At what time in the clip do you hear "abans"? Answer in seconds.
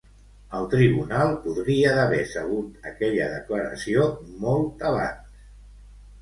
4.95-5.39